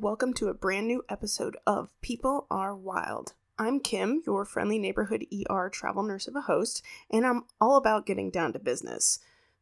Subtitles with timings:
[0.00, 3.32] Welcome to a brand new episode of People Are Wild.
[3.58, 8.04] I'm Kim, your friendly neighborhood ER travel nurse of a host, and I'm all about
[8.04, 9.20] getting down to business.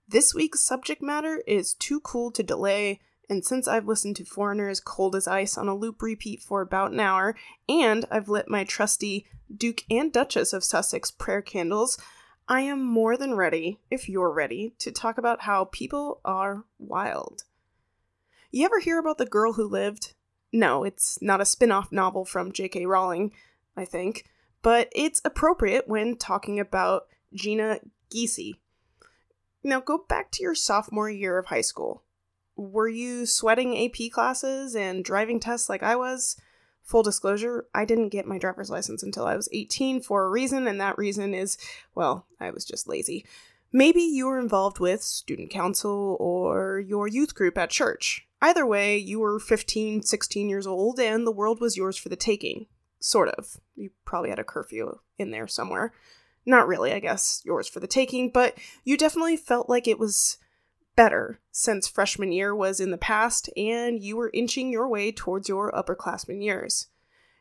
[0.09, 2.99] This week's subject matter is too cool to delay,
[3.31, 6.91] and since I've listened to Foreigner's Cold as Ice on a loop repeat for about
[6.91, 7.37] an hour,
[7.69, 11.97] and I've lit my trusty Duke and Duchess of Sussex prayer candles,
[12.49, 17.45] I am more than ready, if you're ready, to talk about how people are wild.
[18.51, 20.14] You ever hear about the girl who lived?
[20.55, 22.87] No, it's not a spin off novel from J.K.
[22.87, 23.33] Rowling,
[23.77, 24.27] I think,
[24.63, 27.81] but it's appropriate when talking about Jeanna
[28.13, 28.55] Giese.
[29.65, 32.05] Now go back to your sophomore year of high school.
[32.55, 36.37] Were you sweating AP classes and driving tests like I was?
[36.85, 40.69] Full disclosure, I didn't get my driver's license until I was 18 for a reason,
[40.69, 41.59] and that reason is,
[41.97, 43.27] well, I was just lazy.
[43.73, 48.29] Maybe you were involved with student council or your youth group at church.
[48.45, 52.17] Either way, you were 15, 16 years old, and the world was yours for the
[52.17, 52.67] taking.
[53.01, 53.59] Sort of.
[53.75, 55.95] You probably had a curfew in there somewhere.
[56.45, 60.37] Not really, I guess, yours for the taking, but you definitely felt like it was
[60.95, 65.49] better since freshman year was in the past and you were inching your way towards
[65.49, 66.89] your upperclassmen years.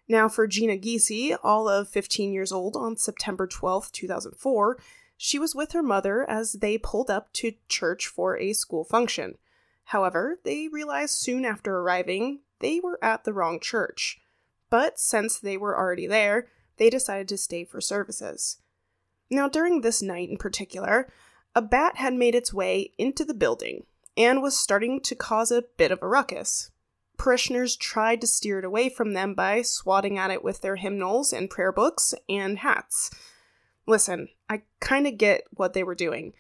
[0.08, 4.78] Now, for Jeanna Giese, all of 15 years old on September 12, 2004,
[5.18, 9.38] she was with her mother as they pulled up to church for a school function.
[9.86, 14.22] However, they realized soon after arriving they were at the wrong church.
[14.70, 18.58] But since they were already there, they decided to stay for services.
[19.30, 21.12] Now, during this night in particular,
[21.56, 23.86] a bat had made its way into the building
[24.18, 26.72] and was starting to cause a bit of a ruckus.
[27.18, 31.32] Parishioners tried to steer it away from them by swatting at it with their hymnals
[31.32, 33.12] and prayer books and hats.
[33.86, 36.34] Listen, I kind of get what they were doing.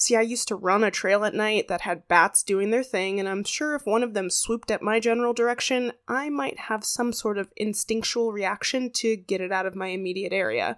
[0.00, 3.18] See, I used to run a trail at night that had bats doing their thing,
[3.18, 6.84] and I'm sure if one of them swooped at my general direction, I might have
[6.84, 10.76] some sort of instinctual reaction to get it out of my immediate area.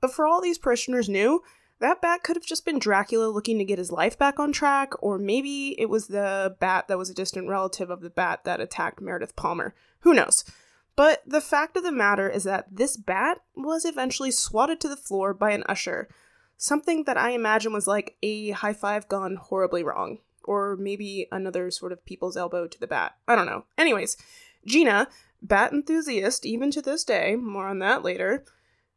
[0.00, 1.42] But for all these parishioners knew,
[1.80, 4.92] that bat could have just been Dracula looking to get his life back on track,
[5.02, 8.60] or maybe it was the bat that was a distant relative of the bat that
[8.60, 9.74] attacked Meredith Palmer.
[10.00, 10.42] Who knows?
[10.96, 14.96] But the fact of the matter is that this bat was eventually swatted to the
[14.96, 16.08] floor by an usher
[16.58, 21.70] something that I imagine was like a high five gone horribly wrong, or maybe another
[21.70, 23.16] sort of people's elbow to the bat.
[23.26, 23.64] I don't know.
[23.78, 24.18] Anyways,
[24.66, 25.08] Jeanna,
[25.40, 28.44] bat enthusiast even to this day, more on that later,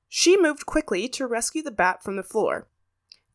[0.10, 2.68] she moved quickly to rescue the bat from the floor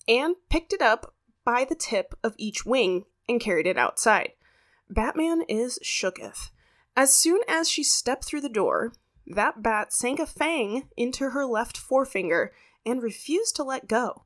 [0.07, 4.33] and picked it up by the tip of each wing and carried it outside.
[4.91, 6.51] Batman is shooketh.
[6.97, 8.93] As soon as she stepped through the door,
[9.27, 12.53] that bat sank a fang into her left forefinger
[12.87, 14.23] and refused to let go.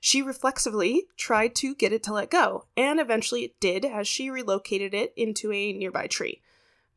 [0.00, 4.30] She reflexively tried to get it to let go, and eventually it did as she
[4.30, 6.40] relocated it into a nearby tree.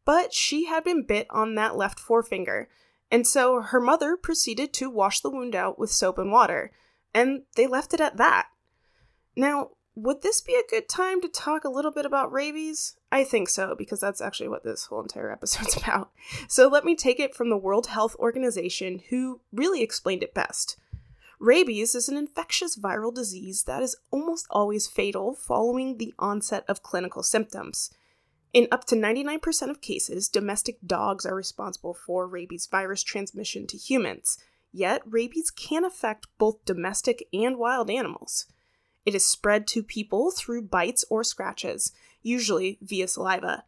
[0.05, 2.69] But she had been bit on that left forefinger,
[3.09, 6.71] and so her mother proceeded to wash the wound out with soap and water,
[7.13, 8.47] and they left it at that.
[9.35, 12.95] Now, would this be a good time to talk a little bit about rabies?
[13.11, 16.11] I think so, because that's actually what this whole entire episode's about.
[16.47, 20.77] So let me take it from the World Health Organization, who really explained it best.
[21.41, 26.83] Rabies is an infectious viral disease that is almost always fatal following the onset of
[26.83, 27.89] clinical symptoms.
[28.53, 33.77] In up to 99% of cases, domestic dogs are responsible for rabies virus transmission to
[33.77, 34.37] humans,
[34.71, 38.45] yet, rabies can affect both domestic and wild animals.
[39.03, 41.91] It is spread to people through bites or scratches,
[42.21, 43.63] usually via saliva.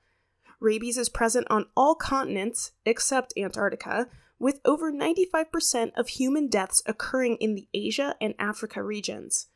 [0.59, 4.09] Rabies is present on all continents except Antarctica,
[4.44, 9.48] with over 95% of human deaths occurring in the Asia and Africa regions.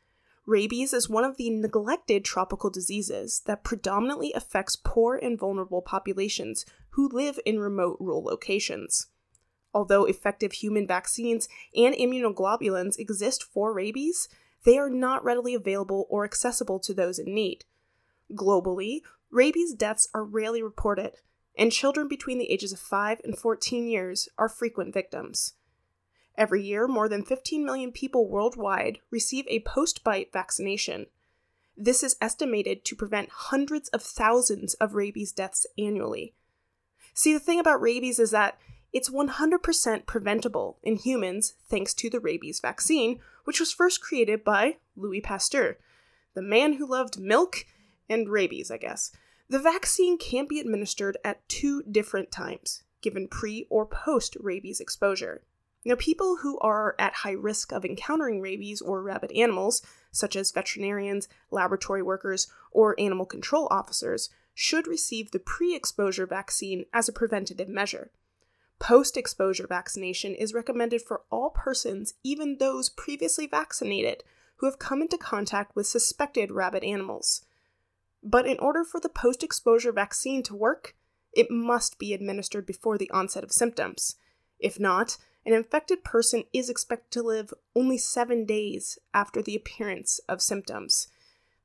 [0.46, 6.64] Rabies is one of the neglected tropical diseases that predominantly affects poor and vulnerable populations
[6.92, 9.08] who live in remote rural locations.
[9.74, 14.26] Although effective human vaccines and immunoglobulins exist for rabies,
[14.64, 17.66] they are not readily available or accessible to those in need.
[18.32, 21.16] Globally, rabies deaths are rarely reported,
[21.58, 25.54] and children between the ages of 5 and 14 years are frequent victims.
[26.36, 31.06] Every year, more than 15 million people worldwide receive a post bite vaccination.
[31.76, 36.34] This is estimated to prevent hundreds of thousands of rabies deaths annually.
[37.12, 38.56] See, the thing about rabies is that
[38.92, 44.76] it's 100% preventable in humans thanks to the rabies vaccine, which was first created by
[44.96, 45.78] Louis Pasteur,
[46.34, 47.66] the man who loved milk
[48.08, 49.10] and rabies, I guess.
[49.50, 55.42] The vaccine can be administered at two different times, given pre or post rabies exposure.
[55.86, 59.80] Now, people who are at high risk of encountering rabies or rabid animals,
[60.12, 66.84] such as veterinarians, laboratory workers, or animal control officers, should receive the pre exposure vaccine
[66.92, 68.10] as a preventative measure.
[68.78, 74.24] Post exposure vaccination is recommended for all persons, even those previously vaccinated,
[74.56, 77.46] who have come into contact with suspected rabid animals.
[78.22, 80.94] But in order for the post exposure vaccine to work,
[81.32, 84.16] it must be administered before the onset of symptoms.
[84.58, 90.20] If not, an infected person is expected to live only seven days after the appearance
[90.28, 91.08] of symptoms.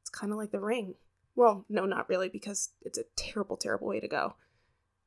[0.01, 0.95] It's kind of like the ring.
[1.35, 4.35] Well, no, not really, because it's a terrible, terrible way to go.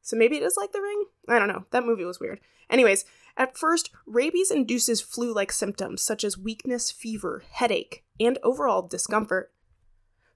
[0.03, 1.05] So maybe it is like the ring?
[1.29, 1.65] I don't know.
[1.71, 2.41] That movie was weird.
[2.69, 3.05] Anyways,
[3.37, 9.53] at first, rabies induces flu like symptoms such as weakness, fever, headache, and overall discomfort.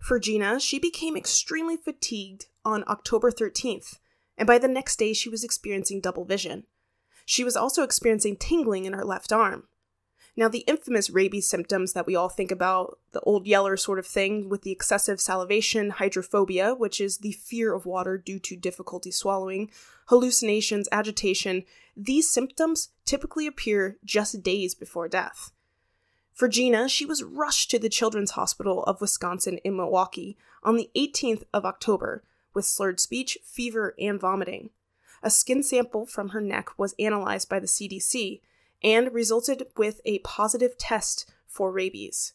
[0.00, 3.99] For Jeanna, she became extremely fatigued on October 13th,
[4.37, 6.64] and by the next day, she was experiencing double vision.
[7.26, 9.69] She was also experiencing tingling in her left arm.
[10.37, 14.06] Now, the infamous rabies symptoms that we all think about, the old yeller sort of
[14.06, 19.11] thing with the excessive salivation, hydrophobia, which is the fear of water due to difficulty
[19.11, 19.70] swallowing,
[20.06, 21.64] hallucinations, agitation,
[21.94, 25.53] these symptoms typically appear just days before death.
[26.32, 30.91] For Jeanna, she was rushed to the Children's Hospital of Wisconsin in Milwaukee on the
[30.97, 32.23] 18th of October
[32.55, 34.71] with slurred speech, fever, and vomiting.
[35.23, 38.41] A skin sample from her neck was analyzed by the CDC
[38.82, 42.32] and resulted with a positive test for rabies.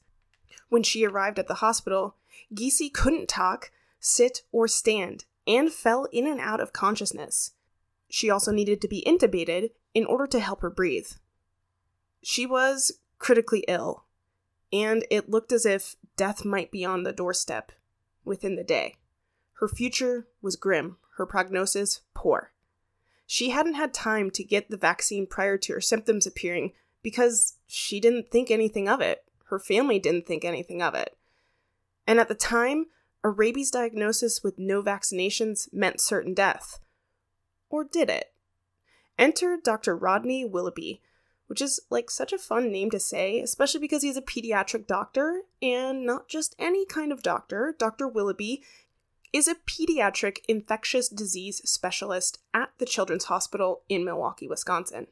[0.70, 2.16] When she arrived at the hospital,
[2.54, 7.52] Giese couldn't talk, sit, or stand, and fell in and out of consciousness.
[8.10, 11.10] She also needed to be intubated in order to help her breathe.
[12.22, 14.06] She was critically ill,
[14.72, 17.72] and it looked as if death might be on the doorstep
[18.24, 18.96] within the day.
[19.60, 22.52] Her future was grim, her prognosis poor.
[23.26, 28.00] She hadn't had time to get the vaccine prior to her symptoms appearing because she
[28.00, 29.24] didn't think anything of it.
[29.46, 31.16] Her family didn't think anything of it.
[32.08, 32.88] And at the time,
[33.24, 36.80] a rabies diagnosis with no vaccinations meant certain death.
[37.70, 38.32] Or did it?
[39.18, 39.96] Enter Dr.
[39.96, 41.02] Rodney Willoughby,
[41.48, 45.42] which is like such a fun name to say, especially because he's a pediatric doctor
[45.62, 47.76] and not just any kind of doctor.
[47.78, 48.08] Dr.
[48.08, 48.64] Willoughby
[49.32, 55.08] is a pediatric infectious disease specialist at the Children's Hospital in Milwaukee, Wisconsin.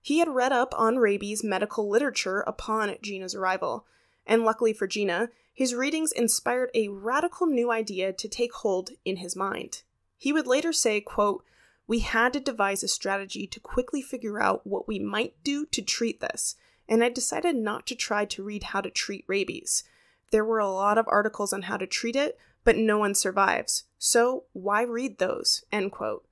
[0.00, 3.84] He had read up on rabies medical literature upon Jeanna's arrival,
[4.24, 9.16] and luckily for Jeanna, his readings inspired a radical new idea to take hold in
[9.16, 9.82] his mind.
[10.16, 11.44] He would later say, quote,
[11.88, 15.82] we had to devise a strategy to quickly figure out what we might do to
[15.82, 16.54] treat this,
[16.86, 19.84] and I decided not to try to read how to treat rabies.
[20.30, 23.84] There were a lot of articles on how to treat it, but no one survives.
[23.98, 25.64] So why read those?
[25.72, 26.26] End quote.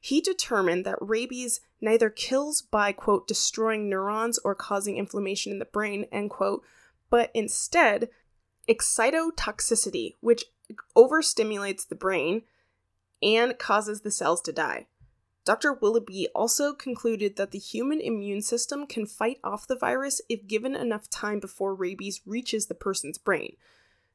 [0.00, 5.64] He determined that rabies neither kills by, quote, destroying neurons or causing inflammation in the
[5.64, 6.62] brain, end quote,
[7.08, 8.10] but instead
[8.68, 10.44] excitotoxicity, which
[10.94, 12.42] overstimulates the brain
[13.22, 14.86] and causes the cells to die.
[15.48, 15.72] Dr.
[15.72, 20.76] Willoughby also concluded that the human immune system can fight off the virus if given
[20.76, 23.56] enough time before rabies reaches the person's brain.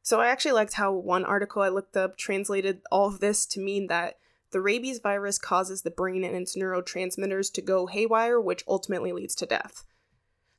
[0.03, 3.59] So I actually liked how one article I looked up translated all of this to
[3.59, 4.19] mean that
[4.51, 9.33] the rabies virus causes the brain and its neurotransmitters to go haywire, which ultimately leads
[9.33, 9.85] to death.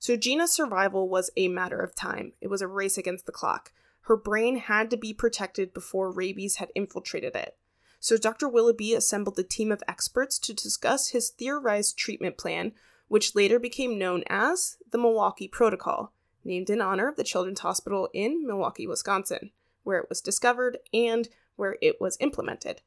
[0.00, 2.32] So Jeanna's survival was a matter of time.
[2.40, 3.70] It was a race against the clock.
[4.00, 7.56] Her brain had to be protected before rabies had infiltrated it.
[8.04, 8.50] So Dr.
[8.50, 12.72] Willoughby assembled a team of experts to discuss his theorized treatment plan,
[13.08, 16.12] which later became known as the Milwaukee Protocol
[16.44, 19.52] named in honor of the Children's Hospital in Milwaukee, Wisconsin,
[19.84, 22.82] where it was discovered and where it was implemented.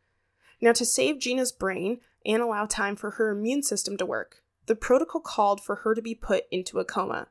[0.62, 4.76] Now, to save Jeanna's brain and allow time for her immune system to work, the
[4.76, 7.30] protocol called for her to be put into a coma.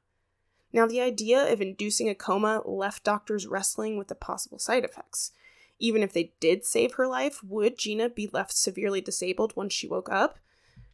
[0.73, 5.31] Now, the idea of inducing a coma left doctors wrestling with the possible side effects.
[5.79, 9.87] Even if they did save her life, would Jeanna be left severely disabled when she
[9.87, 10.39] woke up?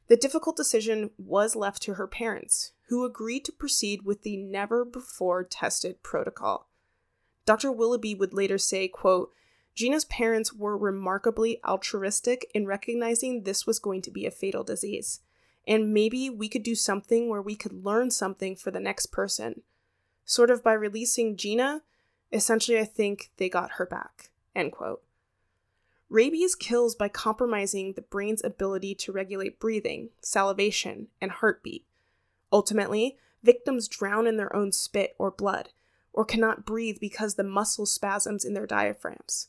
[0.09, 4.85] The difficult decision was left to her parents, who agreed to proceed with the never
[4.85, 6.69] before tested protocol.
[7.47, 7.73] Dr.
[7.73, 9.33] Willoughby would later say, quote,
[9.75, 15.21] Jeanna's parents were remarkably altruistic in recognizing this was going to be a fatal disease,
[15.67, 19.63] and maybe we could do something where we could learn something for the next person.
[20.25, 21.83] Sort of by releasing Jeanna,
[22.33, 24.31] essentially, I think they got her back.
[24.55, 25.03] End quote.
[26.09, 31.87] Rabies kills by compromising the brain's ability to regulate breathing, salivation, and heartbeat.
[32.53, 35.71] Ultimately, victims drown in their own spit or blood,
[36.13, 39.49] or cannot breathe because the muscle spasms in their diaphragms.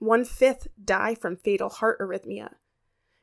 [0.00, 2.54] One fifth die from fatal heart arrhythmia.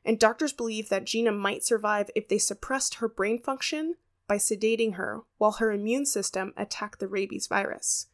[0.02, 3.96] And doctors believe that Jeanna might survive if they suppressed her brain function
[4.26, 8.06] by sedating her while her immune system attacked the rabies virus.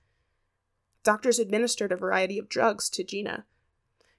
[1.06, 3.44] Doctors administered a variety of drugs to Jeanna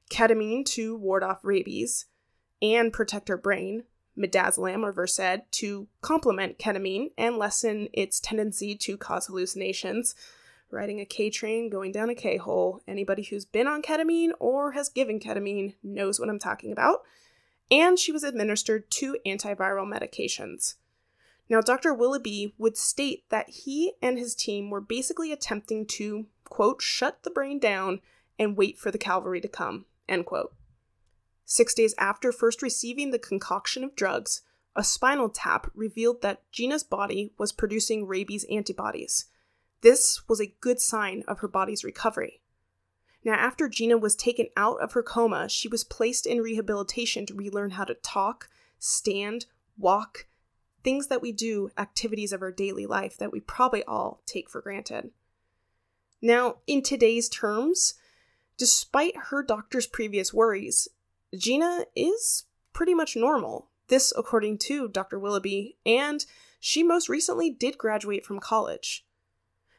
[0.09, 2.05] ketamine to ward off rabies
[2.61, 3.83] and protect her brain,
[4.17, 10.15] midazolam or Versed to complement ketamine and lessen its tendency to cause hallucinations.
[10.71, 12.81] Riding a K train, going down a K hole.
[12.87, 17.01] Anybody who's been on ketamine or has given ketamine knows what I'm talking about.
[17.69, 20.75] And she was administered two antiviral medications.
[21.49, 21.93] Now, Dr.
[21.93, 27.29] Willoughby would state that he and his team were basically attempting to, quote, shut the
[27.29, 28.01] brain down
[28.39, 30.53] and wait for the cavalry to come, end quote.
[31.45, 34.41] Six days after first receiving the concoction of drugs,
[34.75, 39.25] a spinal tap revealed that Jeanna's body was producing rabies antibodies.
[39.81, 42.41] This was a good sign of her body's recovery.
[43.23, 47.33] Now, after Jeanna was taken out of her coma, she was placed in rehabilitation to
[47.33, 48.49] relearn how to talk,
[48.79, 50.27] stand, walk,
[50.83, 54.61] things that we do, activities of our daily life that we probably all take for
[54.61, 55.11] granted.
[56.21, 57.93] Now, in today's terms,
[58.57, 60.87] despite her doctor's previous worries,
[61.35, 63.69] Jeanna is pretty much normal.
[63.87, 65.19] This, according to Dr.
[65.19, 66.25] Willoughby, and
[66.59, 69.05] she most recently did graduate from college.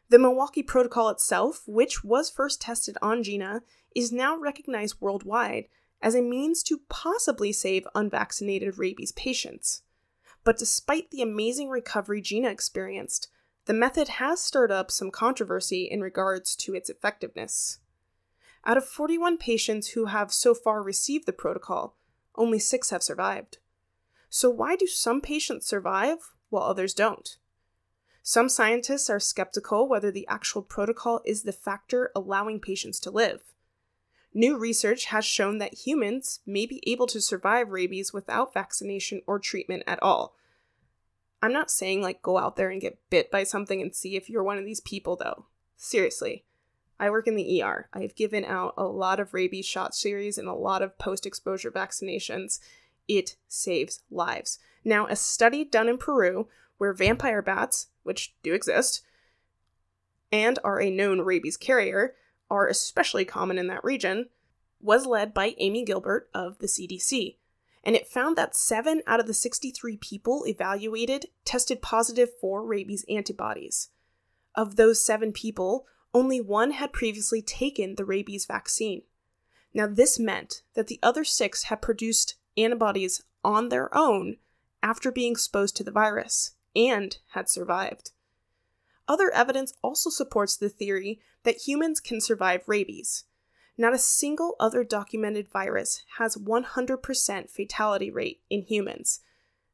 [0.08, 3.62] The Milwaukee Protocol itself, which was first tested on Jeanna,
[3.94, 5.66] is now recognized worldwide
[6.00, 9.82] as a means to possibly save unvaccinated rabies patients.
[10.44, 13.28] But despite the amazing recovery Jeanna experienced,
[13.68, 17.80] the method has stirred up some controversy in regards to its effectiveness.
[18.64, 21.94] Out of 41 patients who have so far received the protocol,
[22.34, 23.58] only six have survived.
[24.30, 27.36] So, why do some patients survive while others don't?
[28.22, 33.52] Some scientists are skeptical whether the actual protocol is the factor allowing patients to live.
[34.32, 39.38] New research has shown that humans may be able to survive rabies without vaccination or
[39.38, 40.34] treatment at all,
[41.40, 44.28] I'm not saying like go out there and get bit by something and see if
[44.28, 45.46] you're one of these people though.
[45.76, 46.44] Seriously.
[47.00, 47.88] I work in the ER.
[47.92, 51.26] I have given out a lot of rabies shot series and a lot of post
[51.26, 52.58] exposure vaccinations.
[53.06, 54.58] It saves lives.
[54.84, 59.02] Now, a study done in Peru where vampire bats, which do exist,
[60.32, 62.14] and are a known rabies carrier,
[62.50, 64.28] are especially common in that region,
[64.80, 67.36] was led by Amy Gilbert of the CDC
[67.88, 73.02] and it found that 7 out of the 63 people evaluated tested positive for rabies
[73.08, 73.88] antibodies.
[74.54, 79.04] Of those 7 people, only one had previously taken the rabies vaccine.
[79.72, 84.36] Now, this meant that the other six had produced antibodies on their own
[84.82, 88.10] after being exposed to the virus and had survived.
[89.08, 93.24] Other evidence also supports the theory that humans can survive rabies.
[93.80, 99.20] Not a single other documented virus has 100% fatality rate in humans.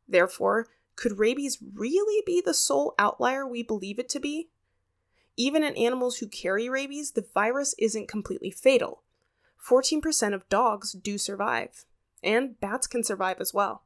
[0.06, 4.50] Therefore, could rabies really be the sole outlier we believe it to be?
[5.36, 9.02] Even in animals who carry rabies, the virus isn't completely fatal.
[9.66, 11.86] 14% of dogs do survive,
[12.22, 13.84] and bats can survive as well.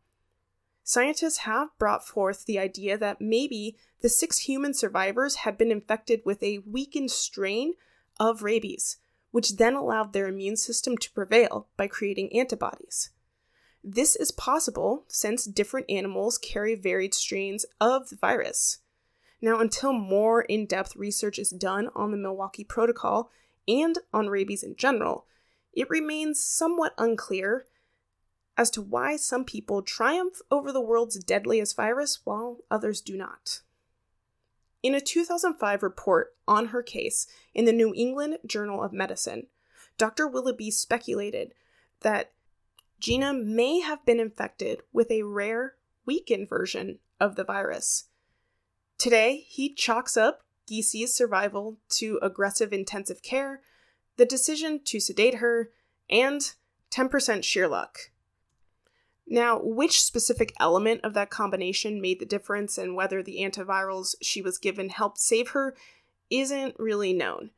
[0.82, 6.22] Scientists have brought forth the idea that maybe the six human survivors had been infected
[6.25, 7.75] with a weakened strain
[8.18, 8.96] of rabies,
[9.30, 13.11] which then allowed their immune system to prevail by creating antibodies.
[13.85, 18.78] This is possible since different animals carry varied strains of the virus.
[19.40, 23.30] Now, until more in depth research is done on the Milwaukee Protocol
[23.68, 25.26] and on rabies in general,
[25.73, 27.66] it remains somewhat unclear
[28.56, 33.61] as to why some people triumph over the world's deadliest virus while others do not.
[34.82, 39.49] In a 2005 report on her case in the New England Journal of Medicine,
[39.97, 40.28] Dr.
[40.28, 41.52] Willoughby speculated
[42.00, 42.32] that
[43.00, 45.75] Jeanna may have been infected with a rare,
[46.06, 48.04] weakened version of the virus.
[48.99, 53.62] Today, he chalks up Giese's survival to aggressive intensive care,
[54.16, 55.70] the decision to sedate her,
[56.08, 56.52] and
[56.90, 58.11] 10% sheer luck.
[59.30, 64.40] Now, which specific element of that combination made the difference and whether the antivirals she
[64.40, 65.76] was given helped save her
[66.30, 67.50] isn't really known.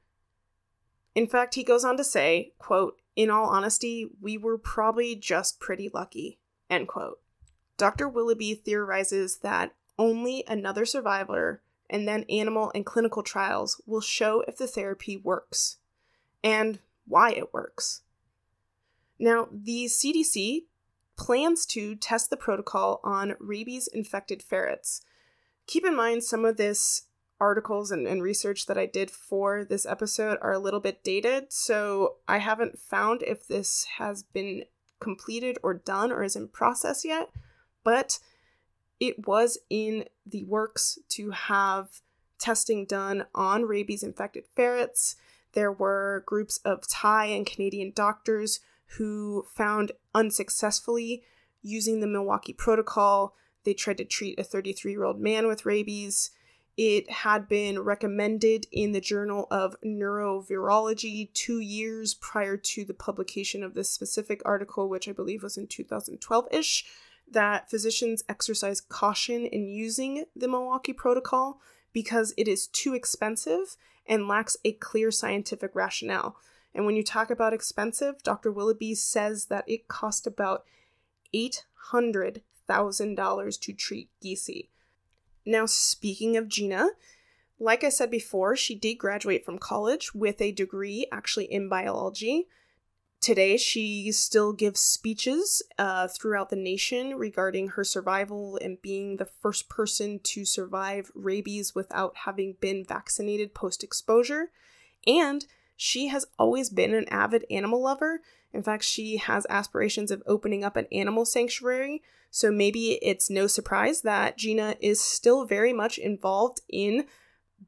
[1.14, 5.60] In fact, he goes on to say, quote, in all honesty, we were probably just
[5.60, 7.20] pretty lucky, end quote.
[7.76, 8.08] Dr.
[8.08, 14.56] Willoughby theorizes that only another survivor and then animal and clinical trials will show if
[14.56, 15.78] the therapy works
[16.42, 18.02] and why it works.
[19.18, 20.64] Now, the CDC
[21.20, 25.02] plans to test the protocol on rabies infected ferrets.
[25.66, 27.02] Keep in mind, some of this
[27.38, 31.52] articles and, and, research that I did for this episode are a little bit dated,
[31.52, 34.64] so I haven't found if this has been
[34.98, 37.30] completed or done or is in process yet,
[37.84, 38.18] but
[38.98, 42.00] it was in the works to have
[42.38, 45.16] testing done on rabies infected ferrets.
[45.52, 48.60] There were groups of Thai and Canadian doctors
[48.96, 51.22] who found unsuccessfully
[51.62, 53.34] using the Milwaukee Protocol.
[53.64, 56.30] They tried to treat a 33 year old man with rabies.
[56.76, 63.62] It had been recommended in the Journal of Neurovirology two years prior to the publication
[63.62, 66.86] of this specific article, which I believe was in 2012 ish,
[67.30, 71.60] that physicians exercise caution in using the Milwaukee Protocol
[71.92, 76.36] because it is too expensive and lacks a clear scientific rationale.
[76.74, 78.50] And when you talk about expensive, Dr.
[78.52, 80.64] Willoughby says that it cost about
[81.34, 84.68] $800,000 to treat Giese.
[85.44, 86.90] Now, speaking of Jeanna,
[87.58, 92.46] like I said before, she did graduate from college with a degree actually in biology.
[93.20, 99.26] Today, she still gives speeches uh, throughout the nation regarding her survival and being the
[99.26, 104.50] first person to survive rabies without having been vaccinated post exposure.
[105.06, 105.44] And
[105.80, 108.20] she has always been an avid animal lover.
[108.52, 112.02] In fact, she has aspirations of opening up an animal sanctuary.
[112.30, 117.06] So maybe it's no surprise that Jeanna is still very much involved in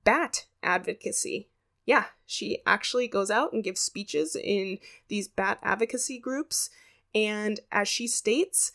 [0.05, 1.49] bat advocacy
[1.85, 4.79] yeah, she actually goes out and gives speeches in
[5.09, 6.71] these bat advocacy groups.
[7.15, 8.73] And as she states,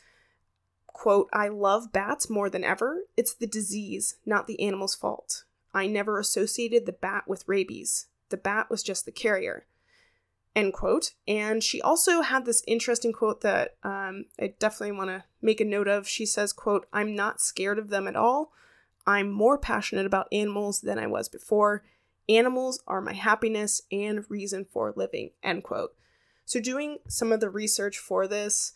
[0.88, 3.04] quote, I love bats more than ever.
[3.16, 5.46] It's the disease, not the animal's fault.
[5.74, 8.08] I never associated the bat with rabies.
[8.30, 9.66] The bat was just the carrier.
[10.56, 11.14] End quote.
[11.28, 15.66] And she also had this interesting quote that um, I definitely want to make a
[15.66, 16.08] note of.
[16.08, 18.52] She says, quote, I'm not scared of them at all.
[19.06, 21.84] I'm more passionate about animals than I was before
[22.30, 25.32] Animals are my happiness and reason for living.
[25.42, 25.96] End quote.
[26.46, 28.74] So, doing some of the research for this,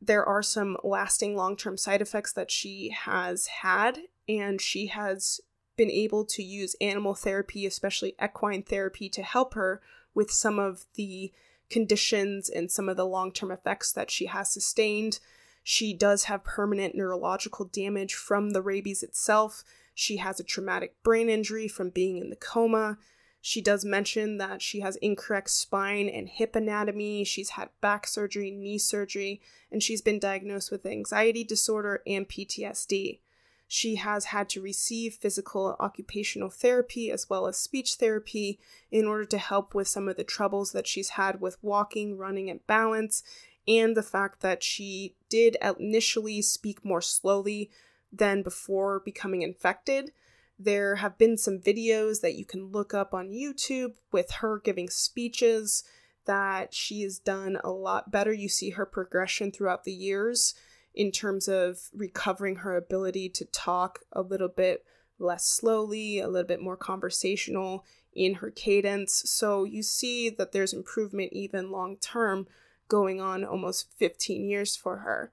[0.00, 5.40] there are some lasting long term side effects that she has had, and she has
[5.76, 9.80] been able to use animal therapy, especially equine therapy, to help her
[10.14, 11.32] with some of the
[11.68, 15.18] conditions and some of the long term effects that she has sustained.
[15.62, 19.64] She does have permanent neurological damage from the rabies itself,
[19.98, 22.98] she has a traumatic brain injury from being in the coma.
[23.40, 27.24] She does mention that she has incorrect spine and hip anatomy.
[27.24, 29.40] She's had back surgery, knee surgery,
[29.72, 33.20] and she's been diagnosed with anxiety disorder and PTSD.
[33.68, 39.24] She has had to receive physical occupational therapy as well as speech therapy in order
[39.24, 43.22] to help with some of the troubles that she's had with walking, running, and balance,
[43.66, 47.70] and the fact that she did initially speak more slowly
[48.12, 50.12] than before becoming infected.
[50.58, 54.88] There have been some videos that you can look up on YouTube with her giving
[54.88, 55.82] speeches
[56.24, 58.32] that she has done a lot better.
[58.32, 60.54] You see her progression throughout the years
[60.96, 64.84] in terms of recovering her ability to talk a little bit
[65.18, 69.22] less slowly, a little bit more conversational in her cadence.
[69.26, 72.46] So you see that there's improvement even long term
[72.88, 75.32] going on almost 15 years for her.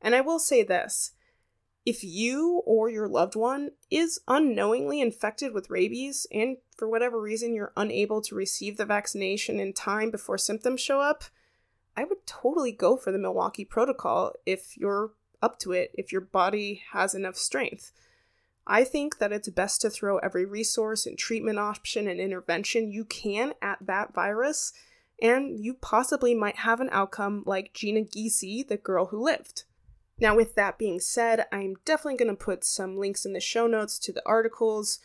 [0.00, 1.12] And I will say this
[1.84, 7.54] if you or your loved one is unknowingly infected with rabies and for whatever reason
[7.54, 11.24] you're unable to receive the vaccination in time before symptoms show up,
[11.96, 16.20] I would totally go for the Milwaukee protocol if you're up to it, if your
[16.20, 17.92] body has enough strength.
[18.66, 23.04] I think that it's best to throw every resource and treatment option and intervention you
[23.04, 24.72] can at that virus,
[25.20, 29.64] and you possibly might have an outcome like Jeanna Giese, the girl who lived.
[30.20, 33.66] Now, with that being said, I'm definitely going to put some links in the show
[33.66, 35.00] notes to the articles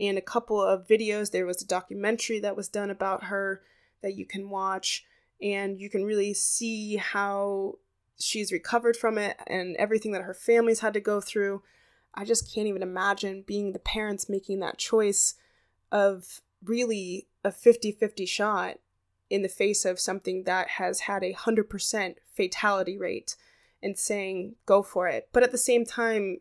[0.00, 1.30] and a couple of videos.
[1.30, 3.62] There was a documentary that was done about her
[4.02, 5.04] that you can watch,
[5.40, 7.74] and you can really see how
[8.18, 11.62] she's recovered from it and everything that her family's had to go through.
[12.14, 15.34] I just can't even imagine being the parents making that choice
[15.92, 18.78] of really a 50 50 shot
[19.28, 23.36] in the face of something that has had a 100% fatality rate
[23.82, 25.28] and saying, go for it.
[25.32, 26.38] But at the same time,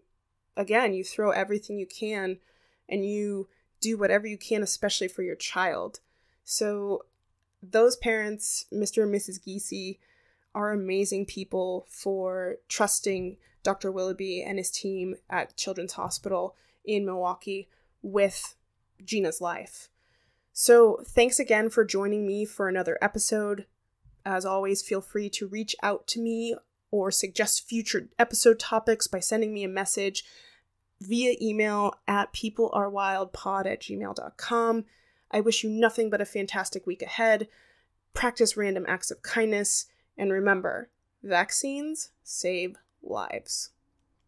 [0.55, 2.37] again, you throw everything you can
[2.87, 3.49] and you
[3.81, 5.99] do whatever you can, especially for your child.
[6.43, 7.05] So,
[7.71, 9.03] those parents, Mr.
[9.03, 9.39] and Mrs.
[9.43, 9.97] Giese,
[10.53, 13.91] are amazing people for trusting Dr.
[13.91, 17.67] Willoughby and his team at Children's Hospital in Milwaukee
[18.01, 18.55] with
[19.03, 19.89] Jeanna's life.
[20.53, 23.65] So, thanks again for joining me for another episode.
[24.25, 26.55] As always, feel free to reach out to me
[26.91, 30.23] or suggest future episode topics by sending me a message
[31.01, 34.85] via email at peoplearewildpod at gmail.com.
[35.31, 37.47] I wish you nothing but a fantastic week ahead.
[38.13, 39.85] Practice random acts of kindness.
[40.17, 40.89] And remember,
[41.23, 43.71] vaccines save lives.